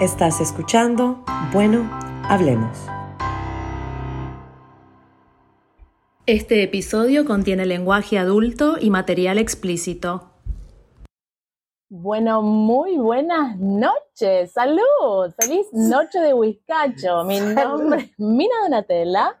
[0.00, 1.90] Estás escuchando Bueno,
[2.28, 2.86] hablemos.
[6.24, 10.30] Este episodio contiene lenguaje adulto y material explícito.
[11.88, 14.52] Bueno, muy buenas noches.
[14.52, 15.34] Salud.
[15.36, 17.24] Feliz noche de Huizcacho.
[17.24, 19.36] Mi nombre es Mina Donatella.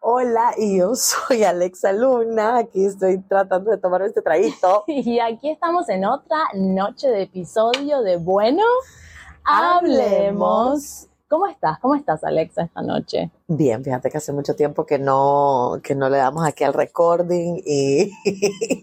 [0.00, 2.56] Hola, y yo soy Alexa Luna.
[2.56, 4.84] Aquí estoy tratando de tomar este traguito.
[4.88, 8.62] Y aquí estamos en otra noche de episodio de Bueno,
[9.44, 11.06] hablemos.
[11.30, 11.78] ¿Cómo estás?
[11.78, 13.30] ¿Cómo estás, Alexa, esta noche?
[13.46, 17.62] Bien, fíjate que hace mucho tiempo que no, que no le damos aquí al recording
[17.64, 18.10] y...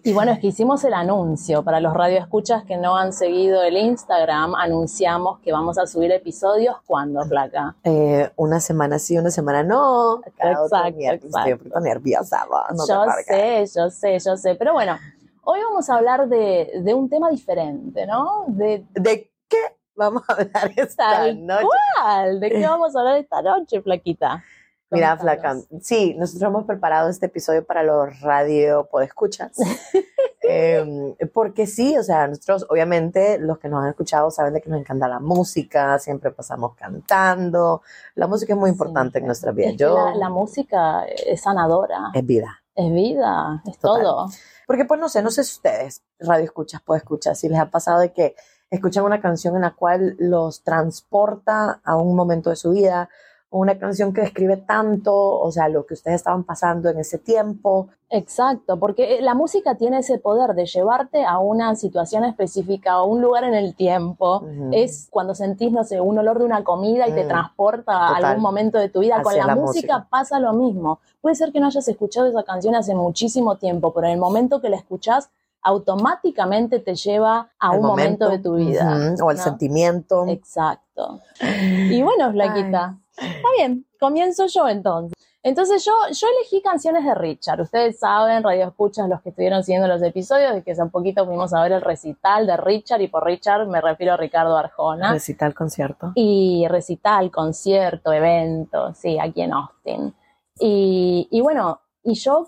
[0.05, 3.75] Y bueno, es que hicimos el anuncio para los radioescuchas que no han seguido el
[3.75, 7.75] Instagram, anunciamos que vamos a subir episodios cuando, Placa.
[7.83, 10.21] Eh, una semana sí, una semana no.
[10.25, 11.27] Exacto, exacto.
[11.27, 12.45] Estoy un poquito nerviosa.
[12.73, 14.55] no yo sé, yo sé, yo sé.
[14.55, 14.97] Pero bueno,
[15.43, 18.45] hoy vamos a hablar de, de un tema diferente, ¿no?
[18.47, 21.67] De ¿De qué vamos a hablar esta tal noche?
[21.95, 22.39] cual.
[22.39, 24.43] ¿De qué vamos a hablar esta noche, Flaquita?
[24.89, 25.17] Mira.
[25.17, 29.57] Flaca, sí, nosotros hemos preparado este episodio para los radio podescuchas.
[30.49, 34.69] Eh, porque sí, o sea, nosotros obviamente los que nos han escuchado saben de que
[34.69, 37.81] nos encanta la música, siempre pasamos cantando.
[38.15, 39.71] La música es muy importante en nuestra vida.
[39.71, 42.63] Yo la, la música es sanadora, es vida.
[42.75, 44.03] es vida, es Total.
[44.03, 44.29] todo.
[44.65, 47.99] Porque pues no sé, no sé si ustedes, radio escuchas, podescuchas, si les ha pasado
[47.99, 48.35] de que
[48.69, 53.09] escuchan una canción en la cual los transporta a un momento de su vida,
[53.49, 57.87] una canción que describe tanto, o sea, lo que ustedes estaban pasando en ese tiempo.
[58.09, 63.21] Exacto, porque la música tiene ese poder de llevarte a una situación específica, a un
[63.21, 64.45] lugar en el tiempo.
[64.73, 68.15] Es cuando sentís, no sé, un olor de una comida y te Mm, transporta a
[68.17, 69.21] algún momento de tu vida.
[69.21, 70.07] Con la música, música.
[70.09, 70.99] pasa lo mismo.
[71.21, 74.59] Puede ser que no hayas escuchado esa canción hace muchísimo tiempo, pero en el momento
[74.59, 75.29] que la escuchás,
[75.67, 79.15] automáticamente te lleva a el un momento, de tu vida.
[79.21, 79.43] o el ¿no?
[79.43, 80.25] sentimiento.
[80.29, 81.19] Exacto.
[81.41, 85.13] Y bueno, Flaquita, está bien, comienzo yo entonces.
[85.43, 87.61] Entonces yo, yo elegí canciones de Richard.
[87.61, 91.53] Ustedes saben, radio escuchas, los que estuvieron siguiendo los episodios, de que hace poquito fuimos
[91.53, 95.11] a ver el recital de Richard, y por Richard me refiero a Ricardo Arjona.
[95.11, 96.13] Recital concierto.
[96.15, 100.15] Y recital, concierto, evento, sí, aquí en Austin.
[100.59, 102.47] Y, y bueno, y yo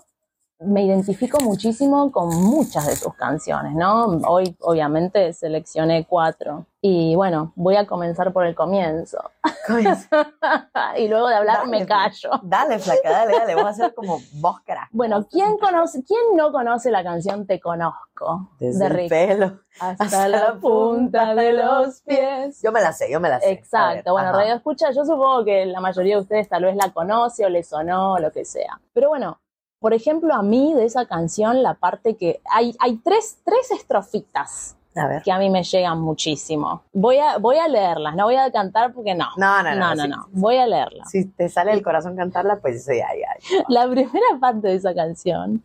[0.60, 4.06] me identifico muchísimo con muchas de sus canciones, ¿no?
[4.28, 6.66] Hoy obviamente seleccioné cuatro.
[6.82, 9.18] Y bueno, voy a comenzar por el comienzo.
[10.96, 12.30] y luego de hablar Dale, me callo.
[12.42, 13.54] Dale, flaca, dale, dale.
[13.54, 14.88] Vamos a hacer como vos crack.
[14.92, 18.50] Bueno, ¿quién conoce, quién no conoce la canción Te conozco?
[18.58, 19.08] Desde de el Rick.
[19.08, 19.60] pelo.
[19.80, 22.60] Hasta, hasta la punta de los pies.
[22.62, 23.46] Yo me la sé, yo me la sé.
[23.46, 24.38] Ver, Exacto, bueno, ajá.
[24.38, 27.62] Radio Escucha, yo supongo que la mayoría de ustedes tal vez la conoce o le
[27.62, 28.80] sonó o lo que sea.
[28.92, 29.38] Pero bueno,
[29.80, 34.76] por ejemplo, a mí de esa canción, la parte que hay, hay tres, tres estrofitas
[34.94, 35.22] A ver.
[35.22, 36.82] que a mí me llegan muchísimo.
[36.92, 39.26] Voy a, voy a leerlas, no voy a cantar porque no.
[39.38, 39.94] No, no, no.
[39.94, 40.26] no, no, no.
[40.32, 41.10] voy a leerlas.
[41.10, 43.58] Si te sale del corazón cantarla, pues sí, ay, ay.
[43.68, 45.64] La primera parte de esa canción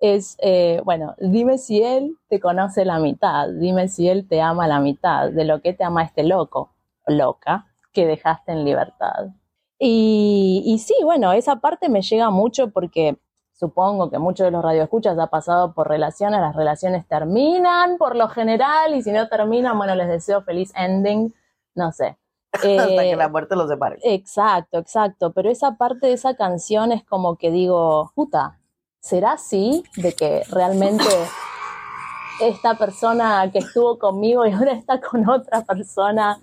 [0.00, 4.66] es, eh, bueno, dime si él te conoce la mitad, dime si él te ama
[4.66, 6.72] la mitad de lo que te ama este loco,
[7.06, 9.26] loca, que dejaste en libertad.
[9.78, 13.18] Y, y sí, bueno, esa parte me llega mucho porque
[13.60, 18.28] supongo que muchos de los radioescuchas ha pasado por relaciones, las relaciones terminan por lo
[18.28, 21.34] general y si no terminan, bueno, les deseo feliz ending,
[21.74, 22.16] no sé.
[22.52, 23.98] Hasta Eh, que la muerte los separe.
[24.02, 25.32] Exacto, exacto.
[25.32, 28.58] Pero esa parte de esa canción es como que digo, puta,
[28.98, 31.04] ¿será así de que realmente
[32.40, 36.40] esta persona que estuvo conmigo y ahora está con otra persona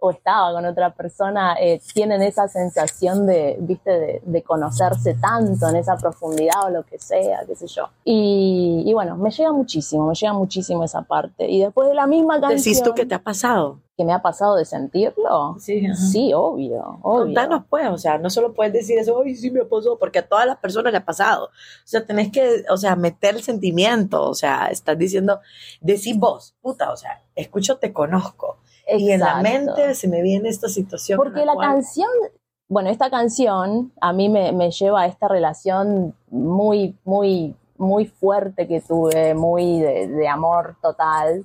[0.00, 5.68] o estaba con otra persona, eh, tienen esa sensación de, viste, de, de conocerse tanto
[5.68, 7.88] en esa profundidad o lo que sea, qué sé yo.
[8.04, 11.48] Y, y bueno, me llega muchísimo, me llega muchísimo esa parte.
[11.48, 13.78] Y después de la misma canción ¿Decís tú que te ha pasado?
[13.98, 17.24] que me ha pasado de sentirlo, Sí, sí, obvio, obvio.
[17.24, 20.28] Contanos pues, o sea, no solo puedes decir eso, ay, sí me pasó, porque a
[20.28, 21.46] todas las personas le ha pasado.
[21.46, 21.50] O
[21.84, 25.40] sea, tenés que, o sea, meter el sentimiento, o sea, estás diciendo,
[25.80, 28.58] decís vos, puta, o sea, escucho, te conozco.
[28.96, 29.42] Y en la Exacto.
[29.42, 31.16] mente se me viene esta situación.
[31.18, 32.08] Porque la cual- canción,
[32.68, 38.66] bueno, esta canción a mí me, me lleva a esta relación muy, muy, muy fuerte
[38.66, 41.44] que tuve, muy de, de amor total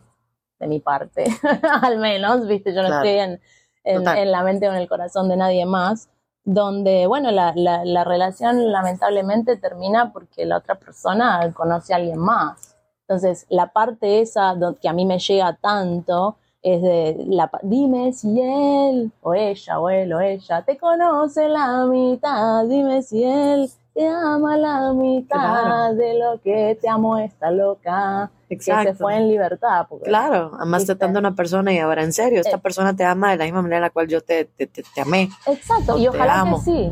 [0.60, 1.25] de mi parte,
[1.81, 3.04] al menos, viste, yo no Claro.
[3.04, 3.42] estoy en,
[3.84, 6.10] en, en la mente o en el corazón de nadie más,
[6.45, 12.19] donde, bueno, la, la, la relación lamentablemente termina porque la otra persona conoce a alguien
[12.19, 12.75] más.
[13.07, 18.39] Entonces, la parte esa que a mí me llega tanto es de, la, dime si
[18.42, 24.07] él, o ella, o él, o ella, te conoce la mitad, dime si él te
[24.07, 25.94] ama la mitad Claro.
[25.95, 29.04] de lo que te amo esta loca, que se Exacto.
[29.04, 29.86] fue en libertad.
[29.89, 32.60] porque- Claro, amaste tanto a una persona y ahora en serio, esta Eh.
[32.60, 35.01] persona te ama de la misma manera en la cual yo te, te, te- te
[35.01, 35.30] amé.
[35.45, 36.57] Exacto, y ojalá amo.
[36.59, 36.92] que sí.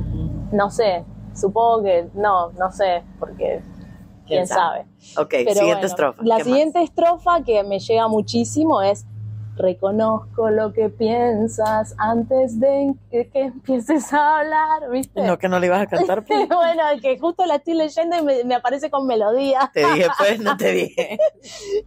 [0.52, 1.04] No sé,
[1.34, 3.62] supongo que no, no sé, porque
[4.28, 4.82] quién, sabe.
[5.18, 6.22] Ok, Pero siguiente bueno, estrofa.
[6.24, 9.06] La siguiente estrofa que me llega muchísimo es
[9.56, 15.22] reconozco lo que piensas antes de que, que empieces a hablar, ¿viste?
[15.24, 16.48] No, que no le ibas a cantar, pues.
[16.48, 19.70] bueno, que justo la estoy leyendo y me, me aparece con melodía.
[19.74, 21.18] Te dije, pues, no te dije.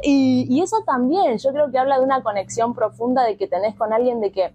[0.03, 3.75] Y, y eso también, yo creo que habla de una conexión profunda de que tenés
[3.77, 4.53] con alguien, de que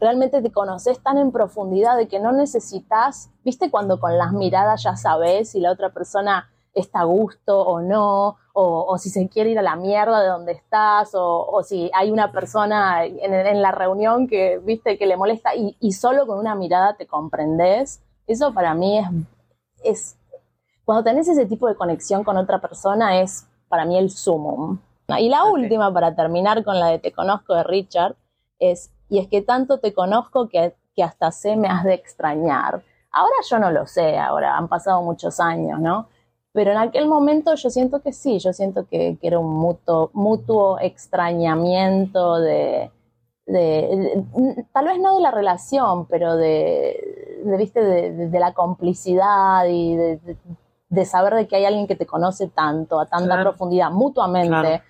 [0.00, 4.82] realmente te conoces tan en profundidad, de que no necesitas, viste, cuando con las miradas
[4.82, 6.50] ya sabes si la otra persona
[6.80, 10.28] está a gusto o no, o, o si se quiere ir a la mierda de
[10.28, 15.06] donde estás, o, o si hay una persona en, en la reunión que, viste, que
[15.06, 18.02] le molesta y, y solo con una mirada te comprendes.
[18.26, 19.06] Eso para mí es,
[19.84, 20.16] es,
[20.84, 24.78] cuando tenés ese tipo de conexión con otra persona es para mí el sumum.
[25.18, 28.16] Y la última, para terminar con la de Te conozco de Richard,
[28.58, 32.82] es, y es que tanto te conozco que, que hasta sé me has de extrañar.
[33.12, 36.08] Ahora yo no lo sé, ahora han pasado muchos años, ¿no?
[36.56, 40.08] Pero en aquel momento yo siento que sí, yo siento que, que era un mutuo,
[40.14, 42.90] mutuo extrañamiento de,
[43.44, 47.82] de- de- tal vez no de la relación, pero de, de, ¿viste?
[47.84, 53.04] de, la complicidad y de, saber de que hay alguien que te conoce tanto, a
[53.06, 53.50] tanta Claro.
[53.50, 54.82] profundidad, mutuamente, Claro.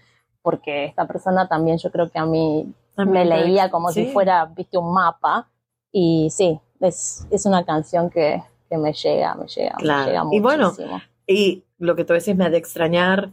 [0.43, 2.65] porque esta persona también yo creo que a mí
[2.97, 5.49] me También leía como si fuera, viste, un mapa.
[5.91, 10.05] Y sí, es, es una canción que, que me llega, me llega, Claro.
[10.05, 11.01] me llega Y bueno, muchísimo.
[11.27, 13.33] Y lo que tú decís me ha de extrañar,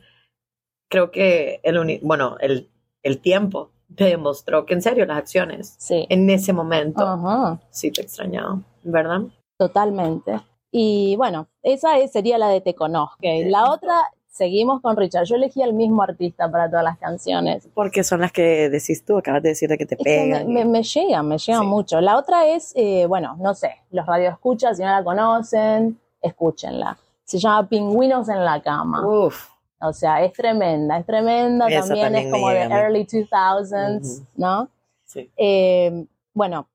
[0.89, 2.69] creo que el, bueno, el,
[3.03, 6.05] el tiempo te demostró que en serio las acciones sí.
[6.09, 9.21] en ese momento Ajá, sí te extrañaba, ¿verdad?
[9.57, 10.39] totalmente.
[10.71, 13.17] Y bueno, esa es- sería la de Te Conozco.
[13.21, 15.25] La otra, seguimos con Richard.
[15.25, 17.69] Yo elegí al mismo artista para todas las canciones.
[17.75, 20.33] Porque son las que decís tú, acabas de decir de que te Es que me,
[20.33, 20.47] pegan.
[20.51, 21.65] me, me llega, me llega Sí.
[21.65, 22.01] mucho.
[22.01, 26.97] La otra es, eh, bueno, no sé, los radioescuchas, si no la conocen, escúchenla.
[27.25, 29.05] Se llama Pingüinos en la cama.
[29.05, 29.49] Uf,
[29.81, 34.25] O sea, es tremenda, es tremenda, Esa también, también es como de early 2000s, Ujú.
[34.35, 34.69] ¿no?
[35.05, 35.29] sí.
[35.37, 36.67] Eh, bueno,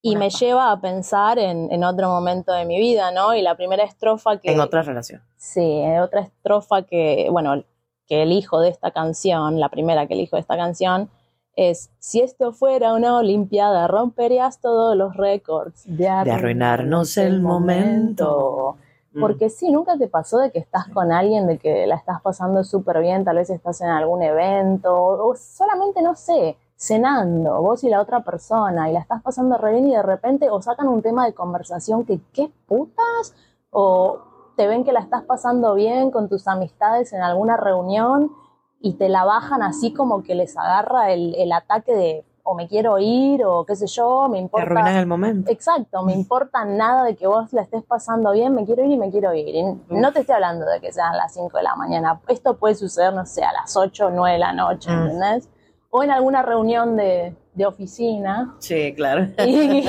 [0.00, 3.34] y Una me lleva a pensar en, en otro momento de mi vida, ¿no?
[3.34, 4.52] Y la primera estrofa que...
[4.52, 5.20] En otra relación.
[5.36, 7.64] Sí, en otra estrofa que, bueno,
[8.06, 11.10] que elijo de esta canción, la primera que elijo de esta canción,
[11.56, 18.76] es, si esto fuera una olimpiada, romperías todos los récords de, arruinarnos el momento.
[19.20, 22.64] Porque sí, nunca te pasó de que estás con alguien, de que la estás pasando
[22.64, 27.88] súper bien, tal vez estás en algún evento, o, solamente, no sé, cenando, vos y
[27.88, 31.02] la otra persona, y la estás pasando re bien y de repente o sacan un
[31.02, 33.34] tema de conversación que, ¿qué putas?
[33.70, 34.20] O
[34.56, 38.32] te ven que la estás pasando bien con tus amistades en alguna reunión
[38.80, 42.66] y te la bajan así como que les agarra el, el ataque de o me
[42.66, 44.64] quiero ir o qué sé yo, me Te importa.
[44.66, 45.50] arruinas el momento.
[45.50, 48.96] Exacto, me importa nada de que vos la estés pasando bien, me quiero ir y
[48.96, 49.54] me quiero ir.
[49.54, 52.74] Y no te estoy hablando de que sean las 5 de la mañana, esto puede
[52.74, 55.02] suceder, no sé, a las 8 o 9 de la noche, Mm.
[55.02, 55.48] ¿entendés?
[55.90, 59.26] O en alguna reunión de, de oficina Sí, claro.
[59.46, 59.84] y,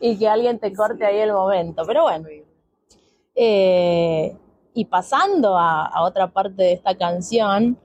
[0.00, 1.82] y que alguien te corte ahí el momento.
[1.86, 2.26] Pero bueno,
[3.34, 4.36] eh,
[4.74, 7.78] y pasando a, a otra parte de esta canción,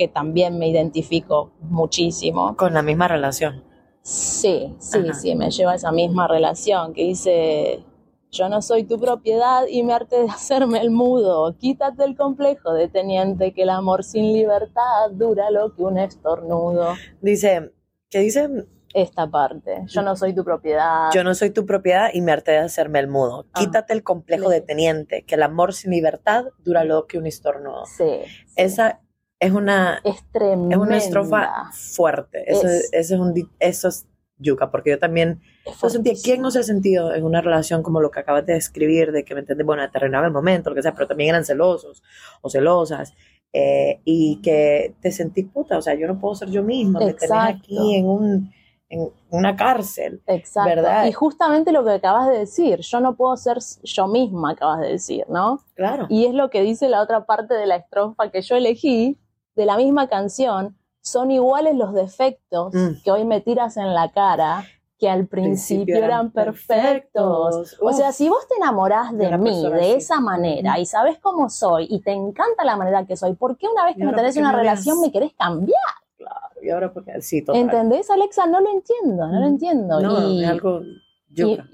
[0.00, 2.56] que también me identifico muchísimo.
[2.56, 3.62] Con la misma relación.
[4.00, 5.12] Sí, sí, Ajá.
[5.12, 7.84] sí, me lleva a esa misma relación que dice,
[8.30, 12.72] yo no soy tu propiedad y me harté de hacerme el mudo, quítate el complejo
[12.72, 16.94] de teniente que el amor sin libertad dura lo que un estornudo.
[17.20, 17.74] Dice,
[18.08, 18.48] que dice,
[18.94, 21.10] Esta parte, yo no soy tu propiedad.
[21.12, 23.44] yo no soy tu propiedad y me harté de hacerme el mudo.
[23.52, 23.60] Ah.
[23.60, 27.84] Quítate el complejo de teniente, que el amor sin libertad dura lo que un estornudo.
[27.84, 28.54] Sí, sí.
[28.56, 29.02] Esa
[29.40, 32.44] es una, es es una estrofa fuerte.
[32.50, 32.72] Eso Es.
[32.72, 34.06] es, eso es un, eso es
[34.36, 35.40] yuca, porque yo también
[35.82, 36.12] yo sentía.
[36.22, 39.24] ¿quién no se ha sentido en una relación como lo que acabas de describir, de
[39.24, 42.02] que me entiendes, bueno, te arruinaba el momento, lo que sea, pero también eran celosos
[42.40, 43.14] o celosas,
[43.52, 47.06] eh, y que te sentí puta, o sea, yo no puedo ser yo misma, me
[47.06, 47.58] tenés Exacto.
[47.58, 48.52] aquí en un
[48.90, 50.20] en una cárcel.
[50.26, 50.68] Exacto.
[50.68, 51.06] ¿verdad?
[51.06, 54.88] Y justamente lo que acabas de decir, yo no puedo ser yo misma, acabas de
[54.88, 55.60] decir, ¿no?
[55.74, 56.06] Claro.
[56.10, 59.16] Y es lo que dice la otra parte de la estrofa que yo elegí,
[59.60, 63.02] de la misma canción, son iguales los defectos Mm.
[63.04, 64.64] que hoy me tiras en la cara
[64.98, 67.78] que al principio, eran perfectos.
[67.80, 71.86] O sea, si vos te enamorás De mí de esa manera y sabes cómo soy
[71.88, 74.52] y te encanta la manera que soy, ¿por qué una vez que me tenés una
[74.52, 75.80] me relación me querés cambiar?
[76.18, 77.62] Claro, y ahora porque sí, total.
[77.62, 78.46] ¿Entendés, Alexa?
[78.46, 80.00] No lo entiendo, no lo entiendo.
[80.00, 80.82] No, y, es algo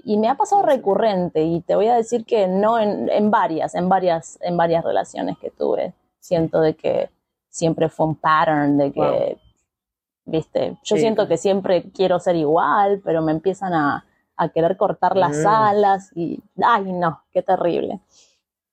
[0.05, 3.75] Y, me ha pasado recurrente y te voy a decir que no en, en varias,
[3.75, 5.93] en varias, en varias relaciones que tuve.
[6.21, 7.09] Siento de que
[7.49, 9.37] siempre fue un pattern de que, Wow.
[10.25, 14.77] viste, yo Sí, siento que siempre quiero ser igual, pero me empiezan a, a querer
[14.77, 15.47] cortar las Mm.
[15.47, 17.99] alas y, ay no, qué terrible.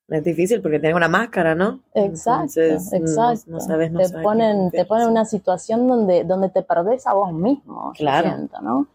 [0.08, 1.80] Es difícil porque tienen una máscara, ¿no?
[1.94, 3.50] Exacto, Entonces, no- exacto.
[3.52, 7.14] No, sabes, no te sabes ponen, te ponen una situación donde, donde te perdés a
[7.14, 8.28] vos mismo, Claro.
[8.28, 8.86] siento, ¿no?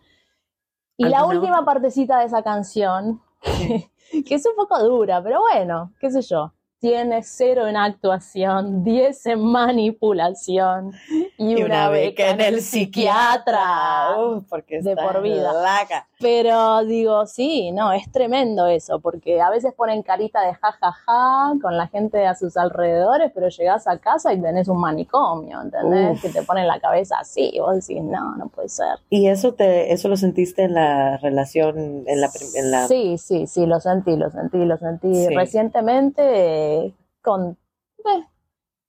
[0.98, 1.66] Y la ¿Alguna última otra?
[1.74, 3.90] partecita de esa canción, que,
[4.24, 6.52] que es un poco dura, pero bueno, qué sé yo.
[6.80, 10.94] Tiene cero en actuación, 10 en manipulación
[11.38, 14.16] y, una, beca en el psiquiatra.
[14.50, 15.52] Porque de por vida.
[15.54, 16.08] laca.
[16.22, 21.78] Pero digo, sí, no, es tremendo eso, porque a veces ponen carita de jajaja con
[21.78, 26.12] la gente a sus alrededores, pero llegás a casa y tenés un manicomio, ¿entendés?
[26.18, 26.22] Uf.
[26.22, 29.00] Que te ponen la cabeza así, y vos decís, no, no puede ser.
[29.10, 33.48] ¿Y eso te eso lo sentiste en la relación, en la, en la Sí, sí,
[33.48, 35.14] sí, lo sentí, lo sentí, lo sentí.
[35.14, 35.36] Sí.
[35.36, 37.58] Recientemente, eh, con,
[38.06, 38.24] eh,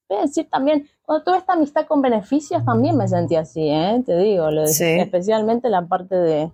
[0.09, 4.03] voy a decir también, cuando tuve esta amistad con beneficios también me sentí así, ¿eh?
[4.05, 4.85] Te digo, lo- Sí.
[4.99, 6.53] especialmente la parte de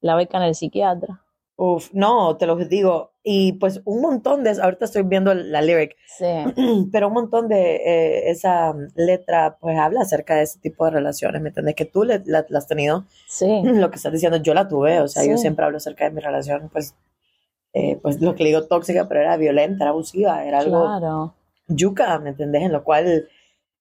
[0.00, 1.20] la beca en el psiquiatra.
[1.56, 3.10] Uf, no, te lo digo.
[3.22, 6.26] Y pues un montón de, ahorita estoy viendo la lyric, Sí,
[6.92, 11.40] pero un montón de eh, esa letra pues habla acerca de ese tipo de relaciones,
[11.40, 11.76] ¿me entiendes?
[11.76, 13.62] Que tú le- la, la has tenido, sí.
[13.64, 15.42] lo que estás diciendo, yo la tuve, o sea, yo Sí.
[15.42, 16.96] siempre hablo acerca de mi relación, pues,
[17.72, 21.34] eh, pues lo que le digo tóxica, pero era violenta, era abusiva, era algo Claro,
[21.68, 22.62] yuca, ¿me entendés?
[22.62, 23.28] En lo cual,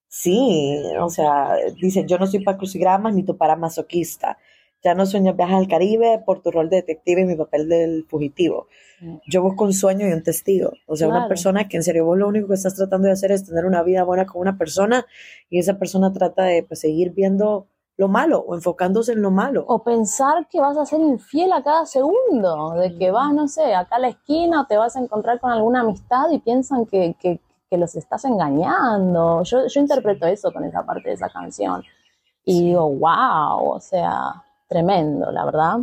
[0.08, 4.38] sí, o sea, dice, yo no soy para crucigramas ni tu para masoquista.
[4.84, 8.06] Ya no sueñas viajes al Caribe por tu rol de detective y mi papel del
[8.10, 8.68] fugitivo.
[9.28, 10.74] Yo busco un sueño y un testigo.
[10.88, 13.32] O sea, una persona que en serio vos lo único que estás tratando de hacer
[13.32, 15.06] es tener una vida buena con una persona
[15.52, 17.68] y esa persona trata de pues, seguir viendo
[18.02, 19.64] lo malo o enfocándose en lo malo.
[19.68, 23.74] O pensar que vas a ser infiel a cada segundo, de que vas, no sé,
[23.76, 27.16] acá a la esquina o te vas a encontrar con alguna amistad y piensan que,
[27.20, 27.40] que-
[27.70, 29.44] que los estás engañando.
[29.44, 31.84] Yo, yo interpreto eso con esa parte de esa canción.
[32.44, 35.78] Y digo, wow, o sea, tremendo, la verdad.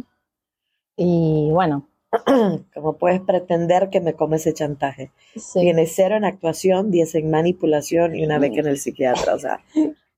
[0.96, 1.84] Y bueno,
[2.74, 5.12] Como puedes pretender que me come ese chantaje.
[5.36, 5.60] sí.
[5.60, 9.34] Tiene cero en actuación, 10 en manipulación y una beca en el psiquiatra.
[9.34, 9.60] O sea,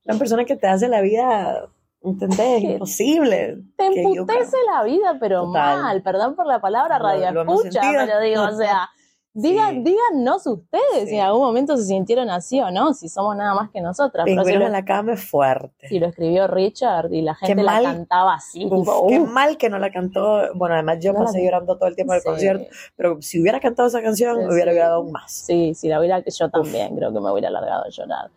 [0.07, 1.69] una persona que te hace la vida,
[2.03, 2.63] ¿entendés?
[2.63, 3.59] Imposible.
[3.77, 5.81] Te emputece la vida, pero Total.
[5.83, 6.03] mal.
[6.03, 8.89] Perdón por la palabra Lo- radio escucha, pero digo, o sea,
[9.33, 9.83] digan, Sí.
[9.85, 13.71] díganos ustedes si en algún momento se sintieron así o no, si somos nada más
[13.71, 14.25] que nosotras.
[14.25, 15.87] Pero si Pingüinos lo, en la cama es fuerte.
[15.89, 19.57] si lo escribió Richard y la gente la cantaba así, Uf, tipo, qué uf, mal
[19.57, 20.53] que no la cantó.
[20.57, 22.65] Bueno, además yo No pasé llorando todo el tiempo del sí, concierto,
[22.97, 25.31] pero si hubiera cantado esa canción, Sí, hubiera llorado aún más.
[25.31, 28.31] Sí, sí, la hubiera, yo también creo que me hubiera largado a llorar.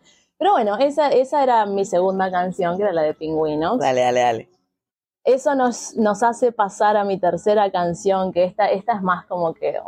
[0.44, 3.78] Pero bueno, esa, esa era mi segunda canción, que era la de Pingüinos.
[3.78, 4.48] Dale, dale, dale.
[5.24, 9.54] Eso nos, nos hace pasar a mi tercera canción, que esta, esta es más como
[9.54, 9.80] que,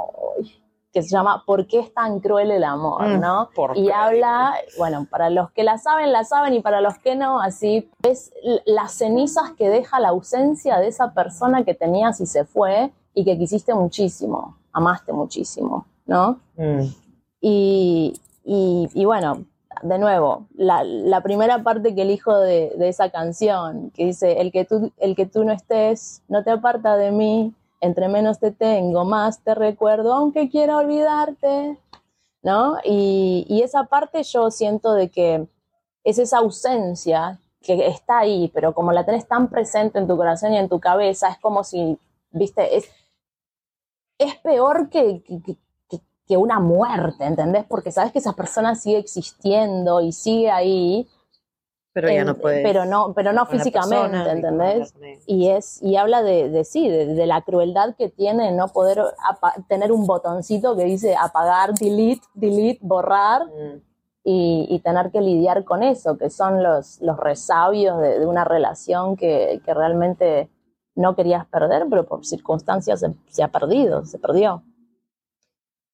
[0.94, 3.02] que se llama ¿Por qué es tan cruel el amor?
[3.06, 3.50] Mm, ¿no?
[3.54, 7.16] ¿por Y habla, bueno, para los que la saben, la saben, y para los que
[7.16, 8.32] no, así, es
[8.64, 13.26] las cenizas que deja la ausencia de esa persona que tenías y se fue y
[13.26, 16.40] que quisiste muchísimo, amaste muchísimo, ¿no?
[16.56, 16.80] Mm,
[17.42, 19.44] Y, y- y bueno,
[19.82, 24.52] de nuevo, la, la primera parte que elijo de, de esa canción, que dice, el
[24.52, 28.50] que, tú, el que tú no estés, no te aparta de mí, entre menos te
[28.52, 31.78] tengo, más te recuerdo, aunque quiera olvidarte,
[32.42, 32.78] ¿no?
[32.84, 35.46] Y, y esa parte yo siento de que
[36.04, 40.52] es esa ausencia que está ahí, pero como la tenés tan presente en tu corazón
[40.52, 41.98] y en tu cabeza, es como si,
[42.30, 42.88] viste, es,
[44.18, 45.56] es peor que, que-
[46.26, 47.64] que- una muerte, ¿entendés?
[47.64, 51.08] Porque sabes que esa persona sigue existiendo y sigue ahí,
[51.92, 52.62] pero ya no puedes.
[52.62, 54.94] pero no, pero no físicamente, persona, ¿entendés?
[55.26, 59.02] Y es, y habla de, de sí, de, de la crueldad que tiene no poder
[59.68, 63.80] tener un botoncito que dice apagar, delete, delete, borrar, Mm,
[64.28, 68.44] y, y tener que lidiar con eso, que son los, los resabios de, de una
[68.44, 70.50] relación que, que realmente
[70.96, 74.64] no querías perder, pero por circunstancias se, se ha perdido, se perdió.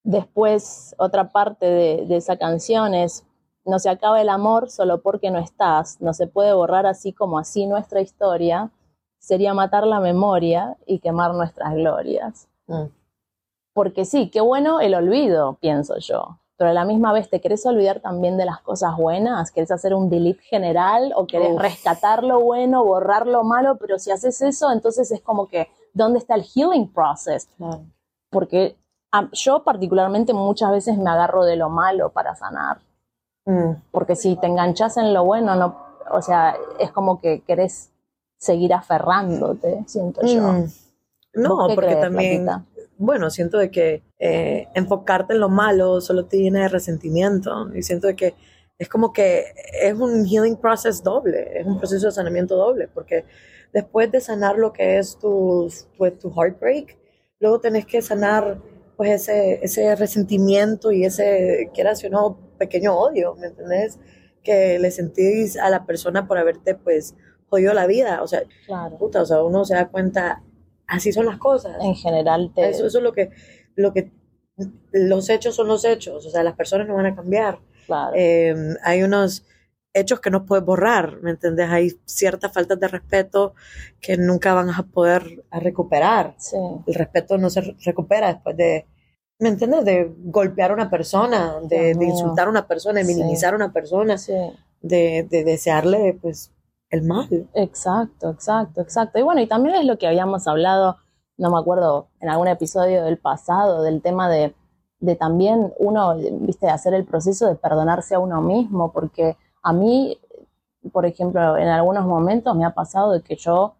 [0.04, 3.24] Después, otra parte de, de esa canción es,
[3.64, 7.38] no se acaba el amor solo porque no estás, no se puede borrar así como
[7.38, 8.70] así nuestra historia,
[9.18, 12.48] sería matar la memoria y quemar nuestras glorias.
[12.66, 12.86] mm.
[13.74, 16.38] Porque sí, qué bueno el olvido, pienso yo.
[16.58, 19.50] Pero a la misma vez, ¿te querés olvidar también de las cosas buenas?
[19.50, 21.60] ¿Querés hacer un delete general o querés Uf.
[21.62, 23.78] rescatar lo bueno, borrar lo malo?
[23.78, 27.48] Pero si haces eso, entonces es como que, ¿dónde está el healing process?
[27.56, 27.80] Claro.
[28.30, 28.76] Porque
[29.32, 32.78] yo particularmente muchas veces me agarro de lo malo para sanar.
[33.44, 35.76] Mm, Porque si te enganchas en lo bueno, no,
[36.10, 37.90] o sea, es como que querés
[38.38, 40.40] seguir aferrándote, siento yo.
[40.52, 40.66] mm.
[41.34, 42.64] No, ¿Vos qué porque crees, también, Flaquita?
[42.98, 47.74] bueno, siento de que eh, enfocarte en lo malo solo te llena de resentimiento.
[47.74, 48.34] Y siento de que
[48.78, 49.46] es como que
[49.82, 53.24] es un healing process doble, es un proceso de sanamiento doble, porque
[53.72, 56.98] después de sanar lo que es tu, pues, tu heartbreak,
[57.40, 58.58] luego tenés que sanar
[58.96, 63.98] pues ese, ese resentimiento y ese, quieras o no, pequeño odio, ¿me entendés?
[64.42, 67.14] Que le sentís a la persona por haberte pues
[67.48, 68.22] jodido la vida.
[68.22, 68.96] O sea, Claro.
[68.98, 70.42] puta, o sea, uno se da cuenta,
[70.86, 71.76] así son las cosas.
[71.80, 72.68] En general te...
[72.68, 73.30] Eso, eso es lo que,
[73.74, 74.12] lo que,
[74.92, 77.58] los hechos son los hechos, o sea, las personas no van a cambiar.
[77.86, 78.12] claro.
[78.14, 79.44] Eh, hay unos
[79.94, 81.68] hechos que no puedes borrar, ¿me entendés?
[81.70, 83.54] Hay ciertas faltas de respeto
[84.00, 86.34] que nunca van a poder a recuperar.
[86.38, 86.56] sí.
[86.86, 88.86] El respeto no se re- recupera después de,
[89.38, 89.84] ¿me entiendes?
[89.84, 93.14] De golpear a una persona, de, insultar a una persona, de Sí.
[93.14, 94.32] minimizar a una persona, Sí.
[94.80, 96.52] de, de desearle, pues,
[96.90, 97.28] el mal.
[97.54, 99.18] Exacto, exacto, exacto.
[99.18, 100.96] Y bueno, y también es lo que habíamos hablado,
[101.38, 104.54] no me acuerdo, en algún episodio del pasado, del tema de,
[105.00, 110.18] de también uno, viste, hacer el proceso de perdonarse a uno mismo, porque a mí,
[110.92, 113.74] por ejemplo, en algunos momentos me ha pasado de que yo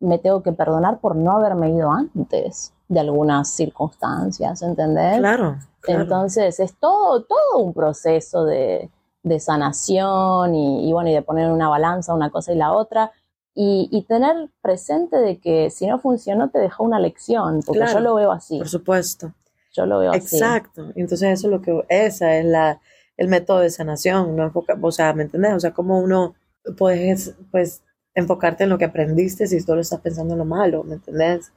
[0.00, 5.18] me tengo que perdonar por no haberme ido antes de algunas circunstancias, ¿entendés?
[5.18, 6.02] Claro, claro.
[6.02, 8.90] Entonces es todo, todo un proceso de,
[9.22, 13.10] de sanación y, y bueno, y de poner una balanza una cosa y la otra.
[13.58, 17.94] Y, y tener presente de que si no funcionó te dejó una lección, porque Claro,
[17.94, 19.32] yo lo veo así, por supuesto.
[19.72, 20.36] yo lo veo así.
[20.36, 20.82] Exacto.
[20.94, 22.80] Entonces eso es lo que, esa es la,
[23.16, 25.54] el método de sanación, no enfoca, o sea, ¿me entendés?
[25.54, 26.34] O sea, cómo uno
[26.76, 27.82] puedes, pues,
[28.14, 31.52] enfocarte en lo que aprendiste si solo estás pensando en lo malo, ¿me entendés?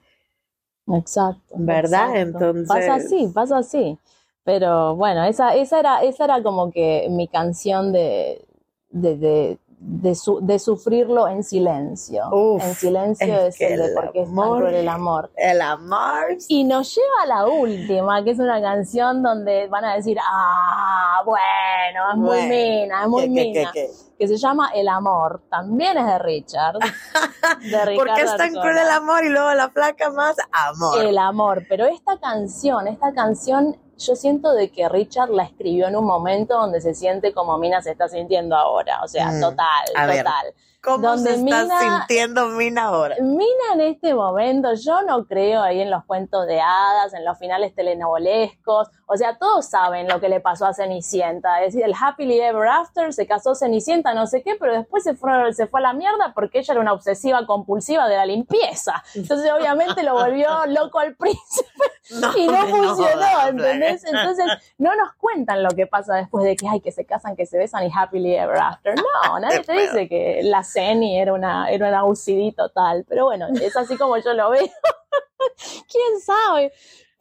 [0.87, 1.55] Exacto.
[1.57, 2.15] ¿Verdad?
[2.15, 2.49] exacto.
[2.49, 3.97] Entonces- Pasa así, pasa así.
[4.43, 8.43] Pero bueno, esa, esa era, esa era como que mi canción de,
[8.89, 12.23] de, de, de, su- de sufrirlo en silencio.
[12.31, 14.35] Uf, en silencio es que el de porque es tan
[14.75, 15.31] el amor.
[15.35, 16.37] El amor.
[16.49, 21.21] Y nos lleva a la última, que es una canción donde van a decir, ah,
[21.25, 23.89] bueno, es muy mina, es muy ¿Qué, qué, mina, qué?
[24.19, 26.75] Que se llama El Amor, también es de Richard,
[27.61, 31.05] de Ricardo ¿Por qué es tan cruel el amor y luego la placa más amor?
[31.05, 35.95] El amor, pero esta canción, esta canción, yo siento de que Richard la escribió en
[35.95, 40.07] un momento donde se siente como Mina se está sintiendo ahora, o sea, Mm, total,
[40.07, 40.25] ver.
[40.81, 43.15] ¿Cómo donde se está Mina- sintiendo Mina ahora?
[43.21, 47.37] Mina en este momento, yo no creo ahí en los cuentos de hadas, en los
[47.37, 51.93] finales telenovelescos, o sea, todos saben lo que le pasó a Cenicienta, es decir, el
[51.99, 55.79] Happily Ever After, se casó Cenicienta, no sé qué, pero después se fue, se fue
[55.81, 60.13] a la mierda porque ella era una obsesiva compulsiva de la limpieza, entonces obviamente lo
[60.13, 61.69] volvió loco al príncipe
[62.21, 64.03] No, y no funcionó, ¿entendés?
[64.05, 64.45] Entonces
[64.77, 67.57] no nos cuentan lo que pasa después de que, ay, que se casan, que se
[67.57, 68.95] besan y happily ever after.
[68.95, 70.41] No, nadie te dice que
[70.75, 74.49] la Ceni era una, era una UCD total, pero bueno, es así como yo lo
[74.51, 74.67] veo.
[75.91, 76.71] ¿Quién sabe?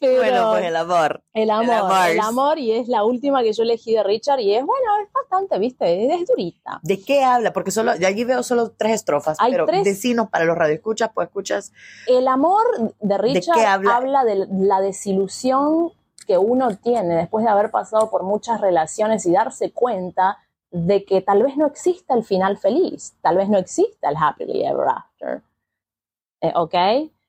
[0.00, 1.22] Pero Bueno, pues el amor.
[1.34, 2.08] el amor, amor.
[2.08, 5.12] el amor, y es la última que yo elegí de Richard, y es, bueno, es
[5.12, 6.78] bastante, viste, es durita.
[6.82, 7.52] ¿De qué habla?
[7.52, 9.82] Porque solo, ya allí veo solo tres estrofas, Hay pero tres.
[9.82, 11.72] decinos para los radioescuchas, pues escuchas.
[12.06, 12.64] El amor
[13.00, 13.58] de Richard
[13.88, 14.22] habla?
[14.24, 15.92] de la desilusión
[16.28, 20.38] que uno tiene después de haber pasado por muchas relaciones y darse cuenta
[20.70, 24.64] de que tal vez no exista el final feliz, tal vez no exista el happily
[24.64, 25.42] ever after.
[26.40, 26.74] Eh, ¿Ok?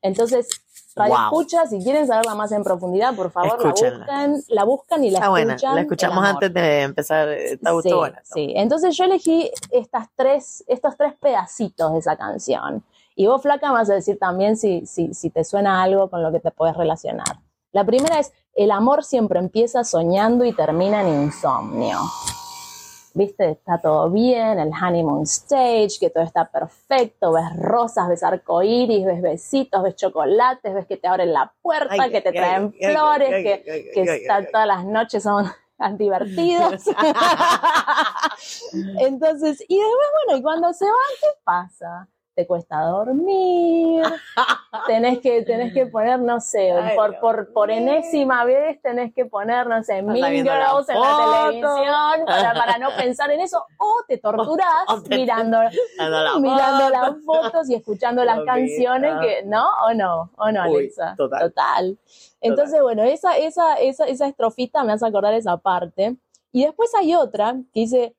[0.02, 0.48] Entonces,
[0.96, 1.24] Radio Wow.
[1.26, 5.20] Escucha, si quieren saberla más en profundidad, por favor, la buscan, la buscan y la
[5.20, 5.76] Está buena, escuchan.
[5.76, 7.30] la El escuchamos antes de empezar.
[7.30, 8.22] Está, Sí, buena.
[8.24, 8.54] sí.
[8.56, 12.84] Entonces yo elegí estas tres, estos tres pedacitos de esa canción.
[13.16, 16.32] Y vos, Flaca, vas a decir también si, si, si te suena algo con lo
[16.32, 17.40] que te puedes relacionar.
[17.72, 21.98] La primera es, el amor siempre empieza soñando y termina en insomnio.
[23.14, 29.06] Viste, está todo bien, el honeymoon stage, que todo está perfecto, ves rosas, ves arcoíris,
[29.06, 32.76] ves besitos, ves chocolates, ves que te abren la puerta, Ay, que te ay, traen
[32.80, 35.50] ay, flores, que, que están todas las noches son
[35.98, 36.84] divertidos.
[39.00, 42.08] Entonces, y después, bueno, y cuando se van, ¿qué pasa?
[42.40, 44.02] Te cuesta dormir,
[44.88, 49.26] tenés que, tenés que poner, no sé, Ay, por, por, por enésima vez tenés que
[49.26, 53.42] poner, no sé, Mean viendo la Girls en la televisión para, para no pensar en
[53.42, 55.58] eso, o te torturás O te- mirando,
[55.98, 56.90] la mirando foto.
[56.92, 59.68] las fotos y escuchando las canciones que, ¿no?
[59.88, 60.32] ¿O no?
[60.38, 61.16] ¿O no, Uy, Alexa?
[61.18, 62.00] total.
[62.40, 66.16] Entonces, bueno, esa, esa, esa, esa estrofita me hace acordar esa parte.
[66.54, 68.16] Y después hay otra que dice,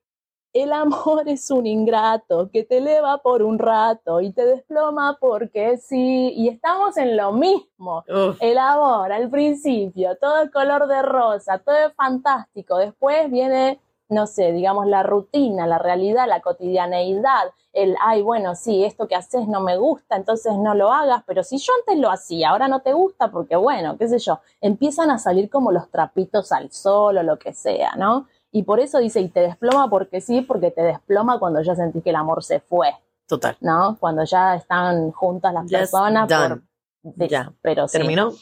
[0.53, 5.77] el amor es un ingrato que te eleva por un rato y te desploma porque
[5.79, 6.33] sí.
[6.35, 8.05] Y estamos en lo mismo.
[8.09, 12.79] Uf, El amor al principio, todo el color de rosa, todo es fantástico.
[12.79, 18.85] Después viene no sé, digamos, la rutina, la realidad, la cotidianeidad, el, ay, bueno, sí,
[18.85, 22.11] esto que haces no me gusta, entonces no lo hagas, pero si yo antes lo
[22.11, 25.89] hacía, ahora no te gusta, porque bueno, qué sé yo, empiezan a salir como los
[25.91, 28.27] trapitos al sol o lo que sea, ¿no?
[28.53, 32.03] Y por eso dice, y te desploma porque sí, porque te desploma cuando ya sentís
[32.03, 32.93] que el amor se fue,
[33.27, 33.57] Total.
[33.61, 33.97] ¿no?
[34.01, 36.29] Cuando ya están juntas las Yes, personas.
[36.29, 36.61] done.
[37.03, 37.53] de- Ya.
[37.63, 37.97] Pero sí.
[37.99, 38.33] ¿Terminó?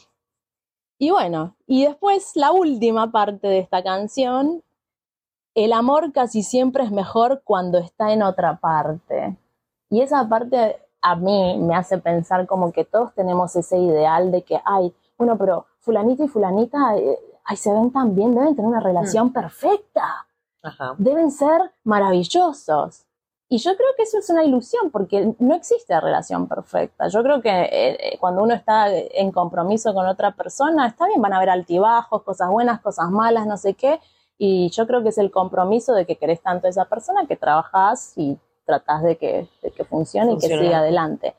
[0.99, 4.63] Y bueno, y después la última parte de esta canción,
[5.55, 9.37] el amor casi siempre es mejor cuando está en otra parte.
[9.91, 14.43] Y esa parte a mí me hace pensar como que todos tenemos ese ideal de
[14.43, 18.69] que, ay, bueno, pero fulanito y fulanita, eh, ay, se ven tan bien, deben tener
[18.69, 20.27] una relación perfecta
[20.63, 20.95] Ajá.
[20.99, 23.05] deben ser maravillosos.
[23.51, 27.09] Y yo creo que eso es una ilusión porque no existe relación perfecta.
[27.09, 31.33] Yo creo que eh, cuando uno está en compromiso con otra persona, está bien, van
[31.33, 34.01] a haber altibajos, cosas buenas, cosas malas, no sé qué.
[34.37, 37.37] Y yo creo que es el compromiso de que querés tanto a esa persona que
[37.37, 41.35] trabajás y tratás de que, de que funcione y que siga adelante.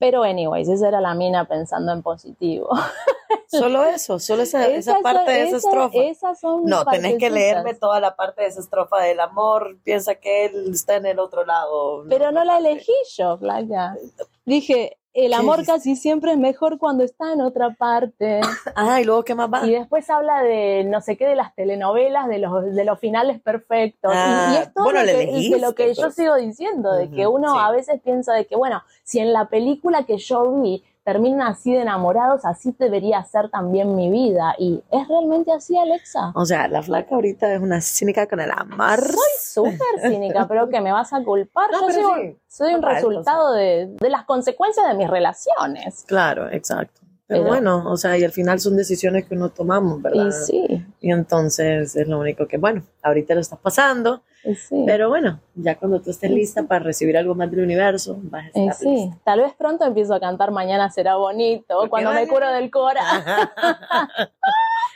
[0.00, 2.70] Pero anyways, esa era la mina pensando en positivo.
[3.48, 4.60] Solo eso, solo esa,
[5.02, 5.98] parte son- de esa estrofa.
[5.98, 9.76] esas son No, tenés que leerme toda la parte de esa estrofa del amor.
[9.84, 12.04] Piensa que él está en el otro lado.
[12.08, 13.96] Pero no la elegí yo, Flaca.
[14.44, 18.40] Dije, el ¿Qué amor casi siempre es mejor cuando está en otra parte.
[18.74, 19.64] Ah, y luego, ¿qué más va?
[19.64, 23.40] Y después habla de no sé qué, de las telenovelas, de los, de los finales
[23.40, 24.12] perfectos.
[24.12, 26.14] Y- y, Ah, es todo bueno, lo que, elegiste, de lo que yo pues.
[26.16, 27.58] sigo diciendo, de que uno sí.
[27.60, 31.72] a veces piensa de que, bueno, si en la película que yo vi terminan así
[31.72, 34.54] de enamorados, así debería ser también mi vida.
[34.58, 36.32] Y es realmente así, Alexa.
[36.34, 39.00] O sea, la flaca ahorita es una cínica con el amor.
[39.00, 41.70] Soy súper cínica, pero que me vas a culpar.
[41.70, 42.38] No, yo pero soy, sí.
[42.48, 46.04] soy un resultado de, de las consecuencias de mis relaciones.
[46.06, 47.02] Claro, exacto.
[47.26, 50.26] Pero, Pero- bueno, o sea, y al final son decisiones que uno tomamos, ¿verdad?
[50.28, 54.22] Y sí, Y entonces es lo único que, bueno, ahorita lo estás pasando,
[54.56, 54.82] sí.
[54.86, 56.66] pero bueno, ya cuando tú estés Sí, lista sí.
[56.66, 59.18] para recibir algo más del universo, vas a Y estar sí, lista.
[59.24, 63.02] tal vez pronto empiezo a cantar Mañana será bonito, cuando me curo del cora.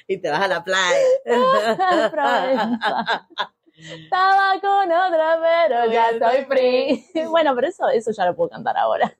[0.09, 0.97] y te vas a la playa.
[3.79, 7.05] Estaba con otra, pero ya estoy free.
[7.31, 9.15] Bueno, pero eso, eso ya lo puedo cantar ahora.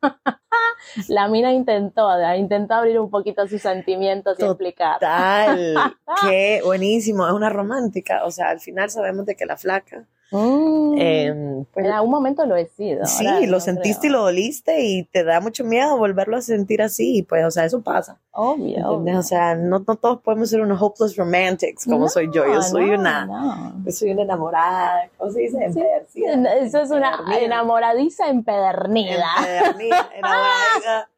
[1.09, 4.51] La mina intentó, intentó abrir un poquito sus sentimientos y Total.
[4.53, 4.99] explicar.
[4.99, 5.77] Tal,
[6.23, 10.95] qué buenísimo, es una romántica, o sea, al final sabemos de que la flaca, Mm,
[10.99, 13.07] eh, pues, en algún momento lo he sido.
[13.07, 16.43] sí, ahora lo no sentiste y lo doliste y te da mucho miedo volverlo a
[16.43, 18.69] sentir así, y pues, o sea, eso pasa, Obvio.
[18.69, 18.87] ¿entendés?
[18.87, 19.19] obvio.
[19.19, 22.87] O sea, no, no todos podemos ser unos hopeless romantics como soy yo, yo soy
[22.91, 25.73] no, una, yo soy una enamorada, ¿cómo se dice?
[25.73, 25.81] Sí,
[26.25, 26.55] Empedernida.
[26.59, 29.27] Eso es una enamoradiza empedernida.
[29.39, 31.11] Empedernida, enamorada.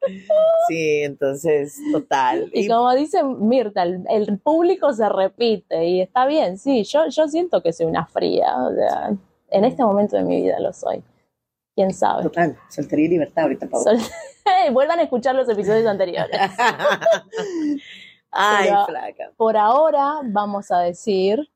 [0.69, 2.51] Sí, entonces, total.
[2.55, 7.29] Y como dice Mirta, el, el público se repite y está bien, sí, yo, yo
[7.29, 9.13] siento que soy una fría, o sea,
[9.51, 11.03] en este momento de mi vida lo soy.
[11.75, 12.25] ¿Quién sabe?
[12.25, 13.83] Total, soltería y libertad ahorita, Pau.
[13.83, 13.99] Sol-
[14.73, 16.39] Vuelvan a escuchar los episodios anteriores.
[18.31, 19.33] Ay, Pero- flaca.
[19.37, 21.51] Por ahora vamos a decir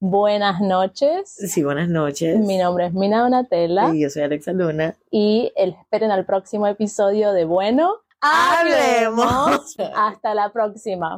[0.00, 1.34] buenas noches.
[1.34, 2.38] Sí, buenas noches.
[2.38, 4.96] Mi nombre es Mina Donatella Y yo soy Alexa Luna.
[5.10, 9.76] y el- esperen al próximo episodio de Bueno, Hablemos.
[9.94, 11.16] Hasta la próxima.